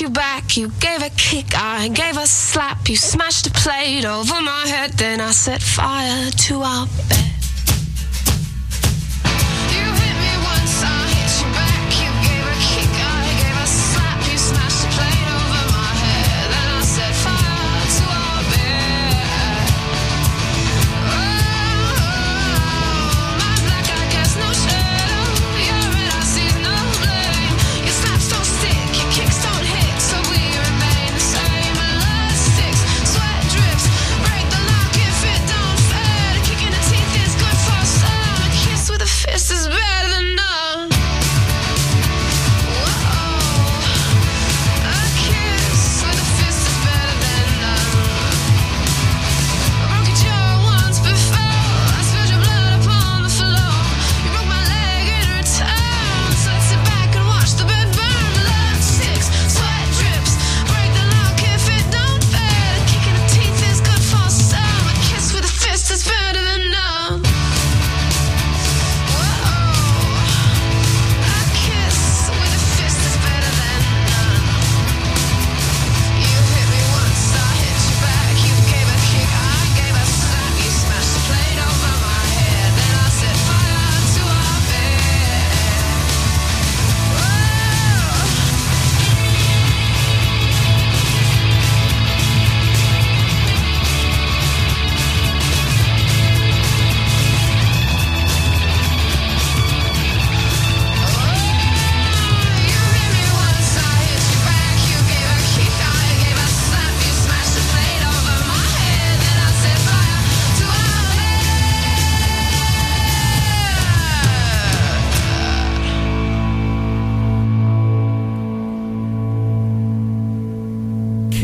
[0.00, 0.56] you back.
[0.56, 2.88] You gave a kick, I gave a slap.
[2.88, 7.27] You smashed a plate over my head, then I set fire to our bed.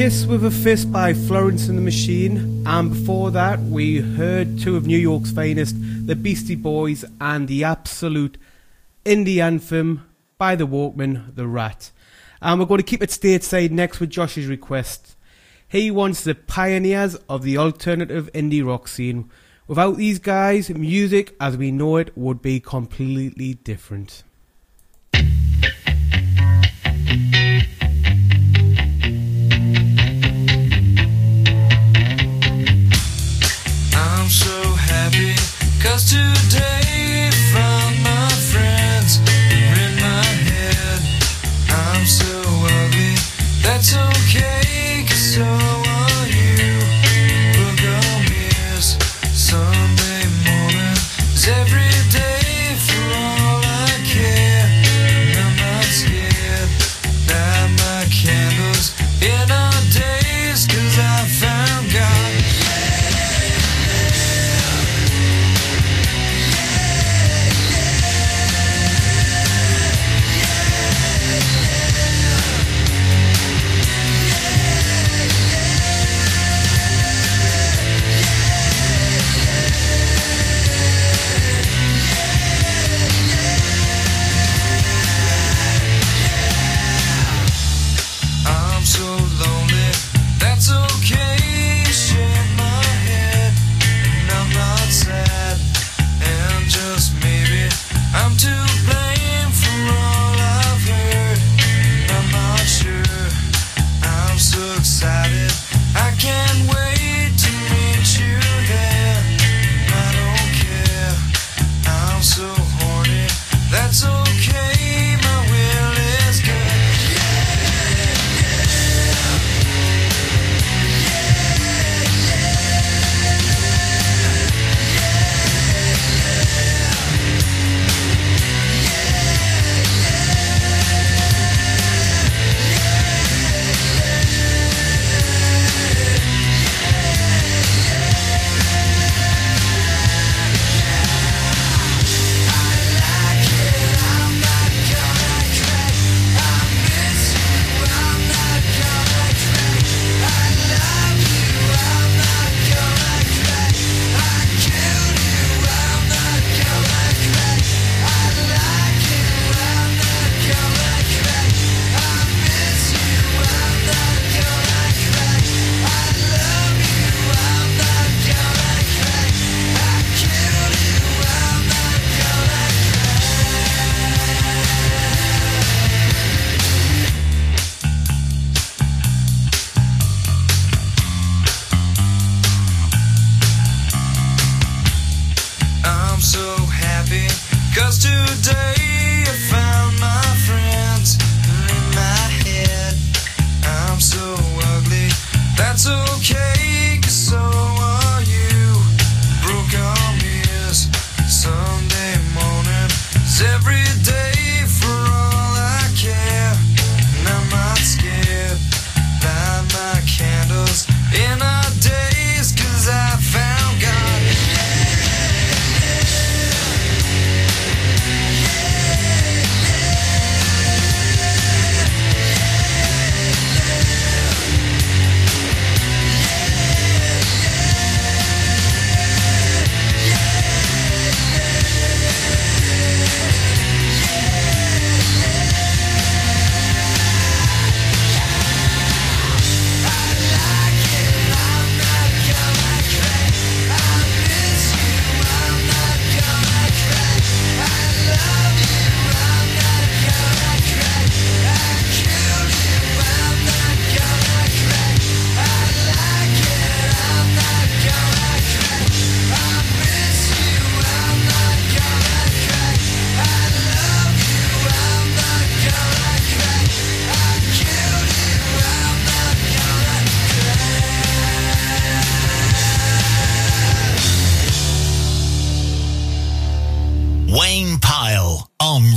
[0.04, 4.76] Kiss with a Fist by Florence and the Machine, and before that, we heard two
[4.76, 5.76] of New York's finest,
[6.06, 8.36] the Beastie Boys, and the absolute
[9.06, 10.06] indie anthem
[10.36, 11.90] by the Walkmen, The Rat.
[12.42, 15.16] And we're going to keep it stateside next with Josh's request.
[15.66, 19.30] He wants the pioneers of the alternative indie rock scene.
[19.66, 24.22] Without these guys, music as we know it would be completely different.
[35.84, 39.18] Cause today found my friends
[39.52, 41.00] in my head.
[41.68, 44.13] I'm so ugly.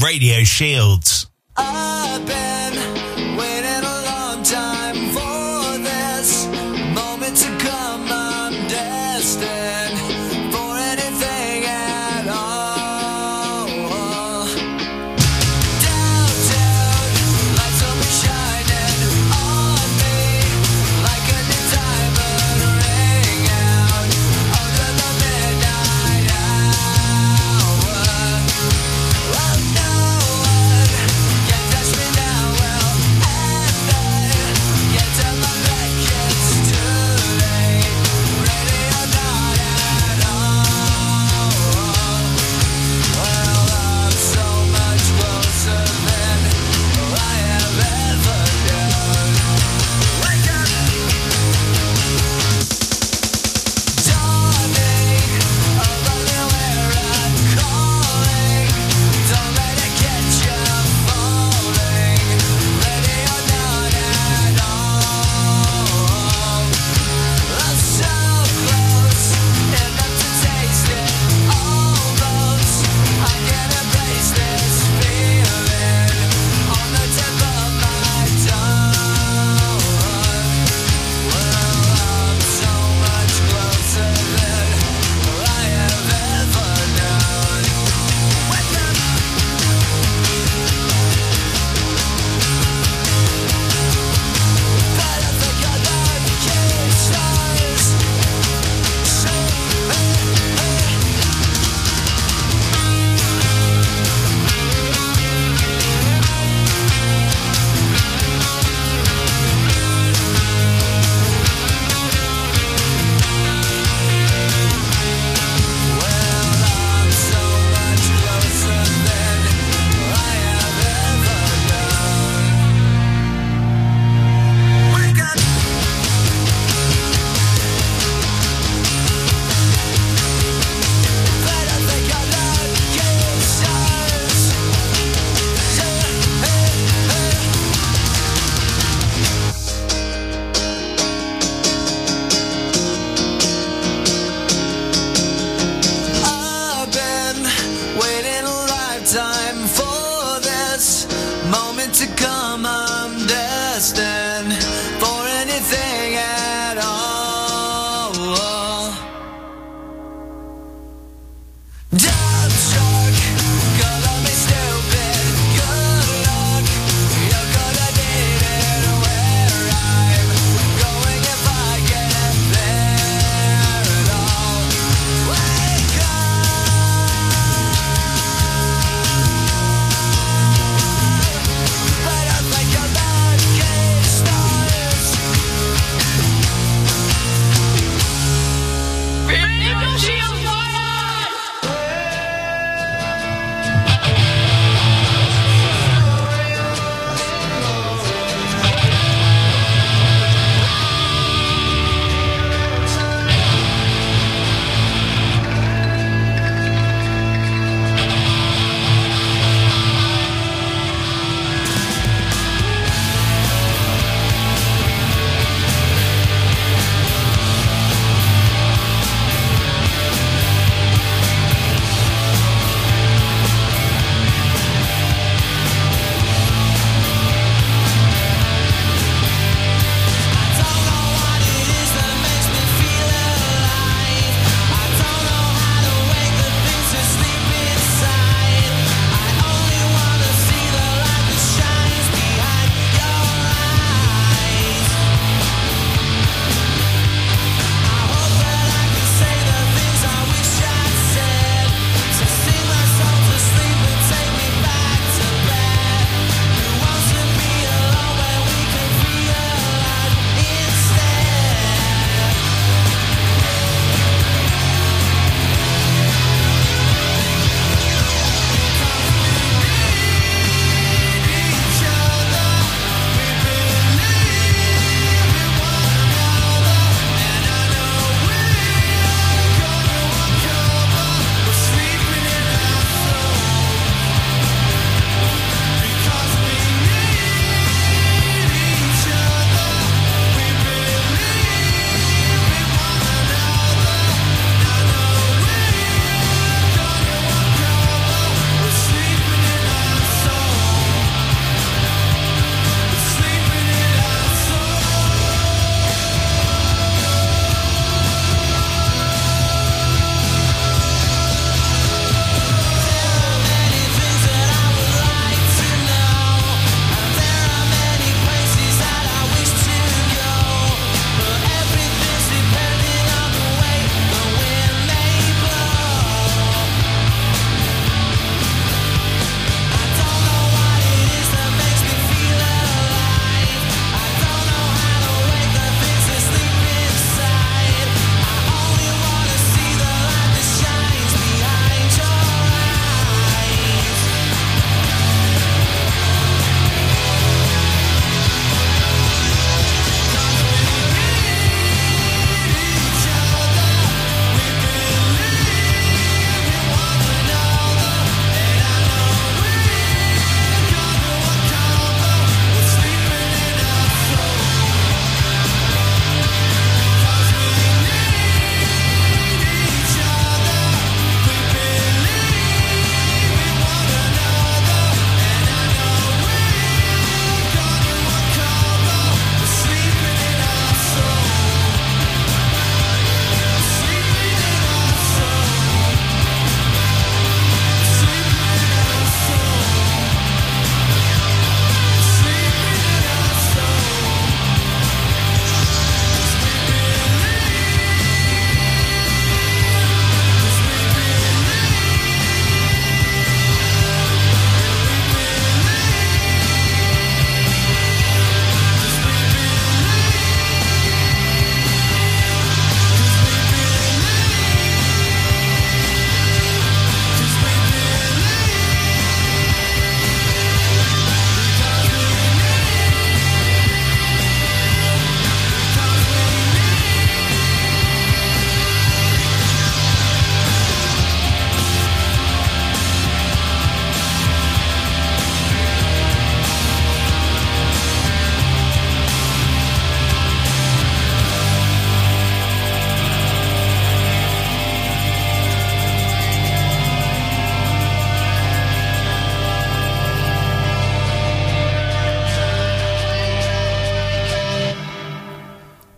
[0.01, 1.27] Radio Shields.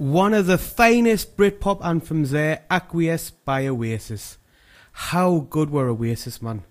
[0.09, 4.39] One of the finest Britpop anthems there, Acquiesce by Oasis.
[4.91, 6.63] How good were Oasis, man?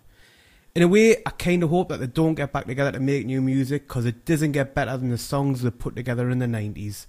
[0.74, 3.27] In a way, I kind of hope that they don't get back together to make
[3.27, 6.47] new music because it doesn't get better than the songs they put together in the
[6.47, 7.06] 90s.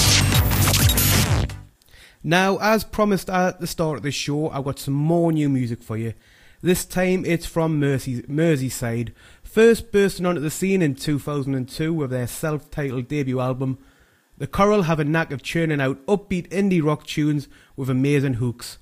[2.23, 5.83] Now, as promised at the start of the show, I've got some more new music
[5.83, 6.15] for you.
[6.67, 9.13] This time it's from Mersey, Merseyside,
[9.45, 13.79] first bursting onto the scene in 2002 with their self titled debut album.
[14.37, 18.79] The Coral have a knack of churning out upbeat indie rock tunes with amazing hooks.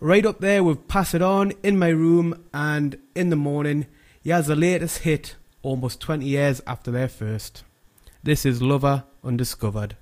[0.00, 3.84] Right up there with Pass It On, In My Room, and In the Morning,
[4.22, 7.62] he has the latest hit almost 20 years after their first.
[8.22, 9.98] This is Lover Undiscovered.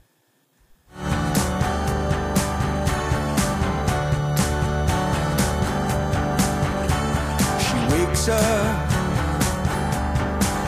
[8.29, 8.91] Up,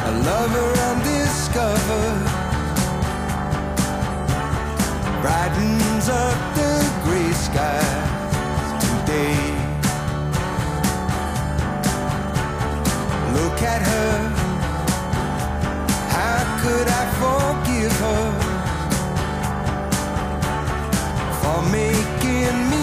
[0.06, 2.22] a lover undiscovered,
[5.20, 6.72] brightens up the
[7.02, 7.82] gray sky
[8.78, 9.40] today.
[13.34, 14.12] Look at her,
[16.14, 18.26] how could I forgive her
[21.40, 22.77] for making me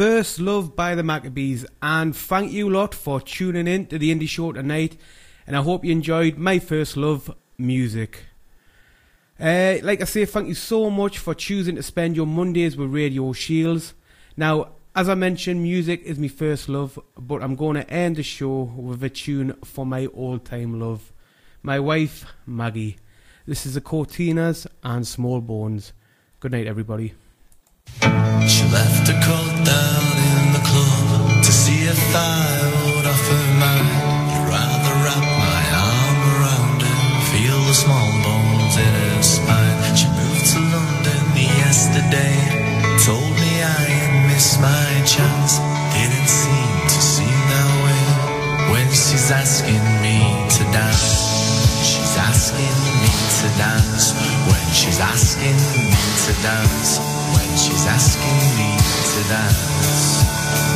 [0.00, 1.66] First Love by the Maccabees.
[1.82, 4.96] And thank you lot for tuning in to the Indie Show tonight.
[5.46, 8.24] And I hope you enjoyed my First Love music.
[9.38, 12.94] Uh, like I say, thank you so much for choosing to spend your Mondays with
[12.94, 13.92] Radio Shields.
[14.38, 18.22] Now, as I mentioned, music is my first love, but I'm going to end the
[18.22, 21.12] show with a tune for my all time love.
[21.62, 22.96] My wife, Maggie.
[23.44, 25.92] This is the Courteeners and Small Bones.
[26.40, 27.12] Good night, everybody.
[28.46, 32.46] She left her coat down in the club to see if I
[32.84, 33.90] would offer mine.
[34.30, 36.98] I'd rather wrap my arm around her,
[37.32, 39.96] feel the small bones in her spine.
[39.96, 41.24] She moved to London
[41.64, 42.36] yesterday,
[43.04, 45.58] told me I had missed my chance.
[45.94, 48.04] Didn't seem to see that way
[48.72, 50.18] when she's asking me
[50.56, 51.12] to dance.
[51.84, 54.12] She's asking me to dance
[54.48, 55.92] when she's asking me
[56.24, 56.98] to dance
[57.36, 58.70] when she's asking me
[59.12, 60.69] to dance.